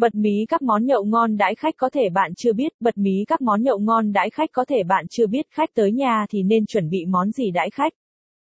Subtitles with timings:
[0.00, 3.24] Bật mí các món nhậu ngon đãi khách có thể bạn chưa biết, bật mí
[3.28, 6.42] các món nhậu ngon đãi khách có thể bạn chưa biết khách tới nhà thì
[6.42, 7.92] nên chuẩn bị món gì đãi khách.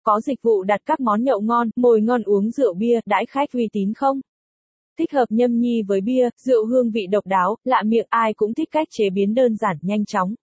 [0.03, 3.53] Có dịch vụ đặt các món nhậu ngon, mồi ngon uống rượu bia, đãi khách
[3.53, 4.21] uy tín không?
[4.99, 8.55] Thích hợp nhâm nhi với bia, rượu hương vị độc đáo, lạ miệng ai cũng
[8.55, 10.35] thích cách chế biến đơn giản, nhanh chóng.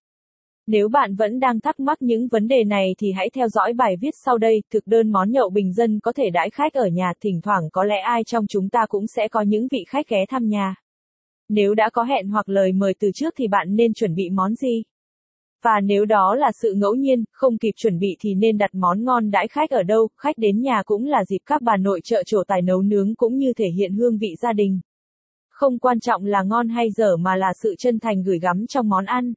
[0.68, 3.96] Nếu bạn vẫn đang thắc mắc những vấn đề này thì hãy theo dõi bài
[4.02, 7.14] viết sau đây, thực đơn món nhậu bình dân có thể đãi khách ở nhà,
[7.22, 10.26] thỉnh thoảng có lẽ ai trong chúng ta cũng sẽ có những vị khách ghé
[10.30, 10.76] thăm nhà.
[11.50, 14.56] Nếu đã có hẹn hoặc lời mời từ trước thì bạn nên chuẩn bị món
[14.56, 14.84] gì?
[15.64, 19.04] Và nếu đó là sự ngẫu nhiên, không kịp chuẩn bị thì nên đặt món
[19.04, 22.24] ngon đãi khách ở đâu, khách đến nhà cũng là dịp các bà nội trợ
[22.26, 24.80] trổ tài nấu nướng cũng như thể hiện hương vị gia đình.
[25.50, 28.90] Không quan trọng là ngon hay dở mà là sự chân thành gửi gắm trong
[28.90, 29.34] món ăn.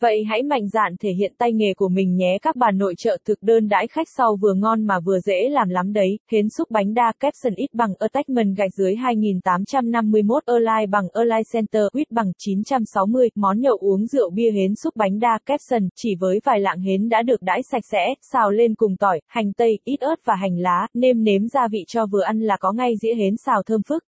[0.00, 3.18] Vậy hãy mạnh dạn thể hiện tay nghề của mình nhé các bà nội trợ
[3.26, 6.18] thực đơn đãi khách sau vừa ngon mà vừa dễ làm lắm đấy.
[6.32, 11.82] Hến xúc bánh đa caption ít bằng attachment gạch dưới 2851 online bằng online Center
[11.92, 16.40] ít bằng 960 món nhậu uống rượu bia hến xúc bánh đa caption chỉ với
[16.44, 20.00] vài lạng hến đã được đãi sạch sẽ, xào lên cùng tỏi, hành tây, ít
[20.00, 23.14] ớt và hành lá, nêm nếm gia vị cho vừa ăn là có ngay dĩa
[23.14, 24.07] hến xào thơm phức.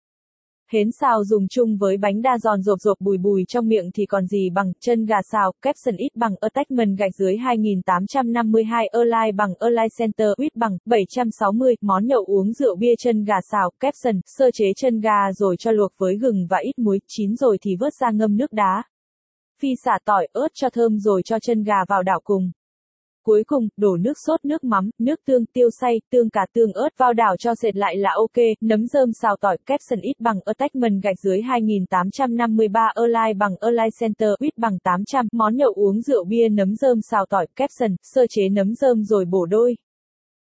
[0.73, 4.05] Hến xào dùng chung với bánh đa giòn rộp rộp bùi bùi trong miệng thì
[4.05, 9.53] còn gì bằng chân gà xào, caption ít bằng attachment gạch dưới 2852 Align bằng
[9.59, 14.51] Align Center ít bằng 760 món nhậu uống rượu bia chân gà xào, caption, sơ
[14.53, 17.93] chế chân gà rồi cho luộc với gừng và ít muối, chín rồi thì vớt
[17.93, 18.83] ra ngâm nước đá.
[19.61, 22.51] Phi xả tỏi, ớt cho thơm rồi cho chân gà vào đảo cùng.
[23.25, 26.89] Cuối cùng, đổ nước sốt nước mắm, nước tương, tiêu xay, tương cà tương ớt
[26.97, 31.03] vào đảo cho sệt lại là ok, nấm rơm xào tỏi, caption ít bằng attachment
[31.03, 36.49] gạch dưới 2853 Align bằng Align Center ít bằng 800, món nhậu uống rượu bia
[36.49, 39.75] nấm rơm xào tỏi, caption, sơ chế nấm rơm rồi bổ đôi.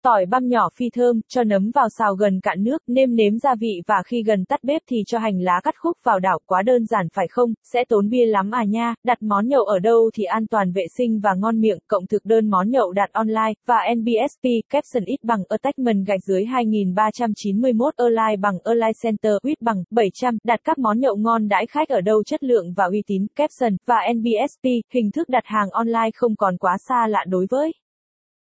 [0.05, 3.55] Tỏi băm nhỏ phi thơm, cho nấm vào xào gần cạn nước, nêm nếm gia
[3.55, 6.63] vị và khi gần tắt bếp thì cho hành lá cắt khúc vào đảo, quá
[6.63, 10.11] đơn giản phải không, sẽ tốn bia lắm à nha, đặt món nhậu ở đâu
[10.15, 13.53] thì an toàn vệ sinh và ngon miệng, cộng thực đơn món nhậu đặt online,
[13.67, 19.85] và NBSP, caption ít bằng attachment gạch dưới 2391 online bằng online Center ít bằng
[19.91, 23.27] 700, đặt các món nhậu ngon đãi khách ở đâu chất lượng và uy tín,
[23.37, 27.73] caption, và NBSP, hình thức đặt hàng online không còn quá xa lạ đối với.